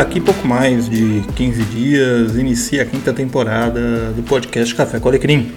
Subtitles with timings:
[0.00, 5.52] daqui pouco mais de 15 dias inicia a quinta temporada do podcast Café com Alecrim.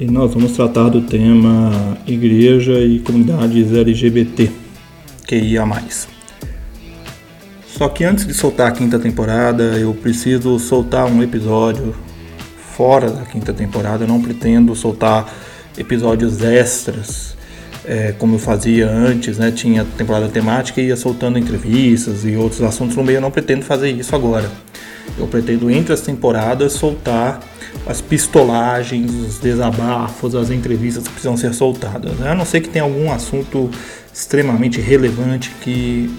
[0.00, 4.50] E nós vamos tratar do tema Igreja e comunidades LGBT,
[5.28, 5.64] QIA+.
[7.68, 11.94] Só que antes de soltar a quinta temporada, eu preciso soltar um episódio
[12.74, 14.02] fora da quinta temporada.
[14.02, 15.32] Eu não pretendo soltar
[15.78, 17.35] episódios extras
[17.86, 19.50] é, como eu fazia antes, né?
[19.50, 23.18] Tinha temporada temática e ia soltando entrevistas e outros assuntos no meio.
[23.18, 24.50] Eu não pretendo fazer isso agora.
[25.16, 27.40] Eu pretendo, entre as temporadas, soltar
[27.86, 32.12] as pistolagens, os desabafos, as entrevistas que precisam ser soltadas.
[32.14, 32.30] Né?
[32.30, 33.70] A não ser que tenha algum assunto
[34.12, 36.10] extremamente relevante que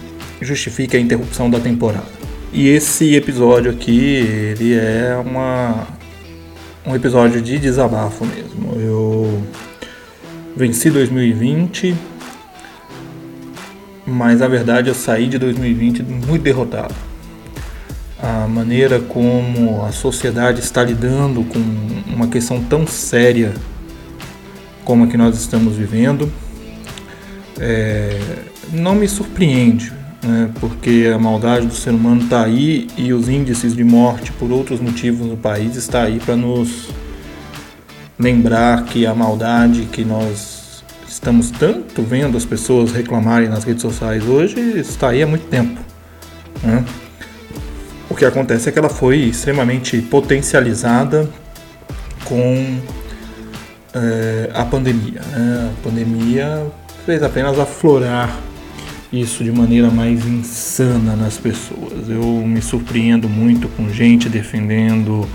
[0.41, 2.17] justifique a interrupção da temporada.
[2.53, 5.87] E esse episódio aqui, ele é uma,
[6.85, 8.79] um episódio de desabafo mesmo.
[8.79, 9.43] Eu
[10.57, 11.95] venci 2020,
[14.07, 16.95] mas a verdade eu saí de 2020 muito derrotado.
[18.19, 21.59] A maneira como a sociedade está lidando com
[22.11, 23.53] uma questão tão séria
[24.83, 26.31] como a que nós estamos vivendo
[27.59, 28.19] é,
[28.73, 33.75] não me surpreende, né, porque a maldade do ser humano está aí e os índices
[33.75, 36.89] de morte por outros motivos no país está aí para nos
[38.19, 44.25] lembrar que a maldade que nós estamos tanto vendo as pessoas reclamarem nas redes sociais
[44.25, 45.79] hoje está aí há muito tempo.
[46.63, 46.83] Né?
[48.09, 51.29] O que acontece é que ela foi extremamente potencializada
[52.23, 52.79] com
[53.93, 55.21] é, a pandemia.
[55.21, 55.71] Né?
[55.71, 56.65] A pandemia
[57.05, 58.37] fez apenas aflorar
[59.11, 62.09] isso de maneira mais insana nas pessoas.
[62.09, 65.27] Eu me surpreendo muito com gente defendendo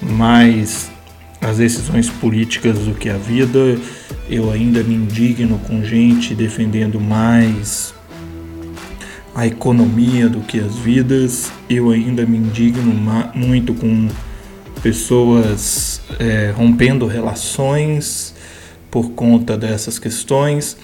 [0.00, 0.90] mais
[1.44, 3.78] as decisões políticas do que a vida.
[4.28, 7.94] Eu ainda me indigno com gente defendendo mais
[9.34, 11.52] a economia do que as vidas.
[11.68, 12.94] Eu ainda me indigno
[13.34, 14.08] muito com
[14.82, 18.34] pessoas é, rompendo relações
[18.90, 20.78] por conta dessas questões.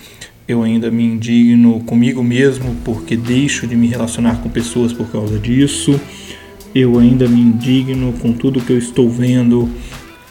[0.46, 5.38] Eu ainda me indigno comigo mesmo porque deixo de me relacionar com pessoas por causa
[5.38, 5.98] disso.
[6.74, 9.70] Eu ainda me indigno com tudo que eu estou vendo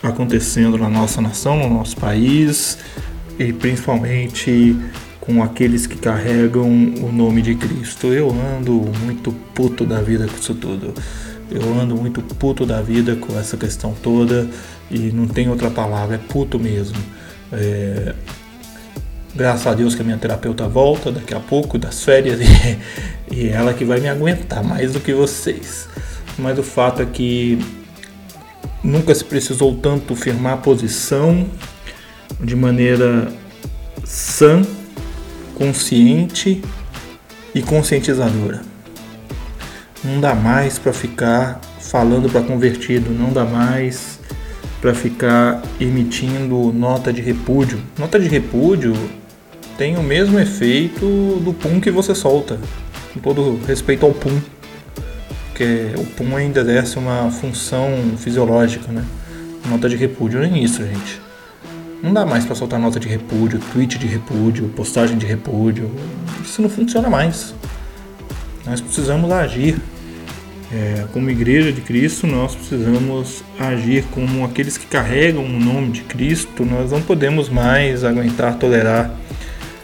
[0.02, 2.78] acontecendo na nossa nação, no nosso país
[3.38, 4.76] e principalmente
[5.20, 8.08] com aqueles que carregam o nome de Cristo.
[8.08, 8.74] Eu ando
[9.04, 10.94] muito puto da vida com isso tudo.
[11.52, 14.48] Eu ando muito puto da vida com essa questão toda
[14.90, 16.98] e não tem outra palavra, é puto mesmo.
[17.52, 18.14] É...
[19.36, 22.40] Graças a Deus que a minha terapeuta volta daqui a pouco das férias
[23.32, 25.88] e, e ela que vai me aguentar mais do que vocês.
[26.38, 27.60] Mas o fato é que
[28.84, 31.48] Nunca se precisou tanto firmar posição
[32.40, 33.28] de maneira
[34.04, 34.62] sã,
[35.56, 36.62] consciente
[37.54, 38.62] e conscientizadora.
[40.04, 44.20] Não dá mais para ficar falando para convertido, não dá mais
[44.80, 47.80] para ficar emitindo nota de repúdio.
[47.98, 48.94] Nota de repúdio
[49.78, 51.06] tem o mesmo efeito
[51.44, 52.58] do pum que você solta,
[53.14, 54.40] com todo respeito ao pum
[55.60, 59.04] porque o pum ainda exerce uma função fisiológica, né?
[59.68, 61.20] Nota de repúdio nem isso, gente.
[62.02, 65.92] Não dá mais para soltar nota de repúdio, tweet de repúdio, postagem de repúdio.
[66.42, 67.54] Isso não funciona mais.
[68.66, 69.78] Nós precisamos agir.
[70.72, 76.02] É, como igreja de Cristo, nós precisamos agir como aqueles que carregam o nome de
[76.04, 76.64] Cristo.
[76.64, 79.14] Nós não podemos mais aguentar, tolerar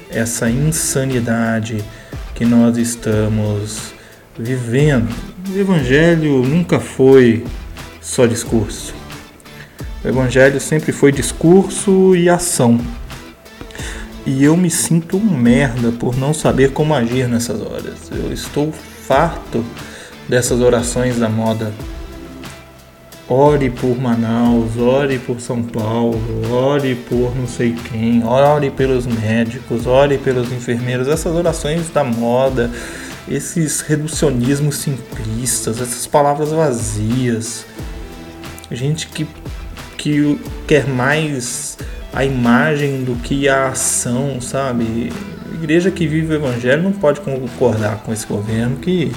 [0.10, 1.84] essa insanidade
[2.34, 3.95] que nós estamos
[4.38, 5.14] vivendo.
[5.50, 7.46] O Evangelho nunca foi
[8.02, 8.94] só discurso.
[10.04, 12.80] O Evangelho sempre foi discurso e ação.
[14.26, 18.12] E eu me sinto um merda por não saber como agir nessas horas.
[18.12, 19.64] Eu estou farto
[20.28, 21.72] dessas orações da moda.
[23.28, 26.22] Ore por Manaus, ore por São Paulo,
[26.52, 31.08] ore por não sei quem, ore pelos médicos, ore pelos enfermeiros.
[31.08, 32.70] Essas orações da moda
[33.28, 37.66] esses reducionismos simplistas, essas palavras vazias,
[38.72, 39.28] gente que,
[39.98, 41.78] que quer mais
[42.14, 45.12] a imagem do que a ação, sabe?
[45.56, 49.12] igreja que vive o evangelho não pode concordar com esse governo que,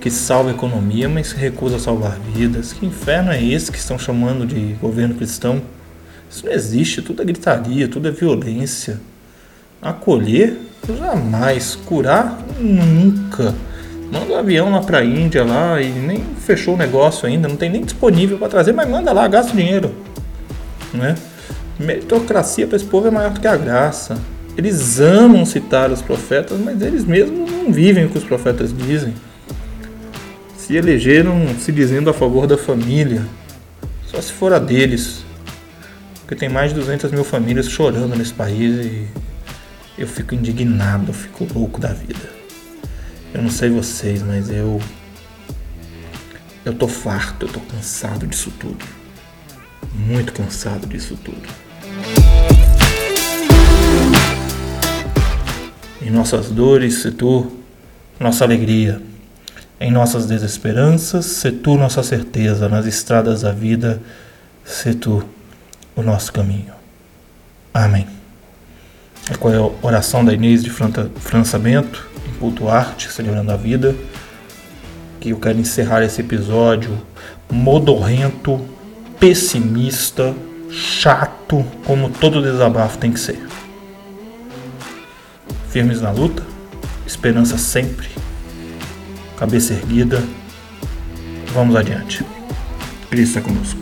[0.00, 2.72] que salva a economia, mas recusa salvar vidas.
[2.72, 5.62] Que inferno é esse que estão chamando de governo cristão?
[6.28, 9.00] Isso não existe, tudo é gritaria, tudo é violência.
[9.80, 11.76] Acolher Jamais.
[11.86, 12.38] Curar?
[12.58, 13.54] Nunca.
[14.12, 17.70] Manda um avião lá pra Índia lá e nem fechou o negócio ainda, não tem
[17.70, 19.94] nem disponível para trazer, mas manda lá, gasta dinheiro.
[20.92, 21.16] Né?
[21.78, 24.16] Meritocracia para esse povo é maior do que a graça.
[24.56, 29.14] Eles amam citar os profetas, mas eles mesmos não vivem o que os profetas dizem.
[30.56, 33.22] se elegeram se dizendo a favor da família,
[34.06, 35.24] só se for a deles.
[36.20, 39.08] Porque tem mais de 200 mil famílias chorando nesse país e
[39.96, 42.30] eu fico indignado, eu fico louco da vida.
[43.32, 44.80] Eu não sei vocês, mas eu.
[46.64, 48.84] Eu tô farto, eu tô cansado disso tudo.
[49.94, 51.42] Muito cansado disso tudo.
[56.02, 57.52] Em nossas dores, se tu,
[58.18, 59.00] nossa alegria.
[59.80, 62.68] Em nossas desesperanças, se tu, nossa certeza.
[62.68, 64.00] Nas estradas da vida,
[64.64, 65.24] se tu,
[65.94, 66.72] o nosso caminho.
[67.72, 68.23] Amém.
[69.30, 73.94] É com a oração da Inês de França Bento, em culto arte, celebrando a vida,
[75.18, 77.00] que eu quero encerrar esse episódio
[77.50, 78.60] modorrento,
[79.18, 80.34] pessimista,
[80.70, 83.38] chato, como todo desabafo tem que ser.
[85.70, 86.42] Firmes na luta,
[87.06, 88.08] esperança sempre,
[89.36, 90.22] cabeça erguida,
[91.52, 92.24] vamos adiante.
[93.10, 93.80] Cristo é conosco.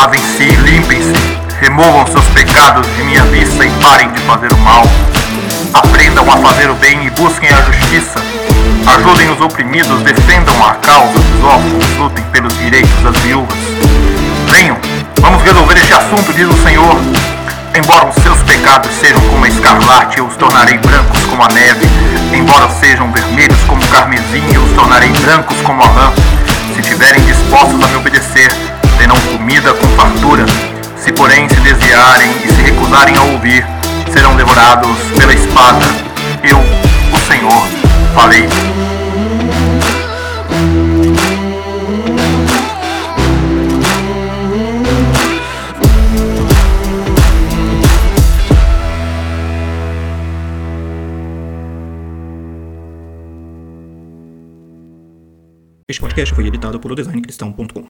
[0.00, 1.12] Lavem-se e limpem-se,
[1.60, 4.84] removam seus pecados de minha vista e parem de fazer o mal.
[5.74, 8.20] Aprendam a fazer o bem e busquem a justiça.
[8.86, 13.58] Ajudem os oprimidos, defendam a causa dos órfãos, lutem pelos direitos das viúvas.
[14.52, 14.76] Venham,
[15.20, 16.96] vamos resolver este assunto, diz o Senhor.
[17.74, 21.84] Embora os seus pecados sejam como a escarlate, eu os tornarei brancos como a neve.
[22.32, 26.12] Embora sejam vermelhos como o carmesim, eu os tornarei brancos como a lã.
[26.72, 28.48] Se estiverem dispostos a me obedecer,
[29.48, 30.44] comida com fartura.
[30.94, 33.64] Se porém se desviarem e se recusarem a ouvir,
[34.12, 35.86] serão devorados pela espada.
[36.44, 37.66] Eu, o Senhor,
[38.14, 38.46] falei.
[55.88, 57.82] Este podcast foi editado por o designcristão.com.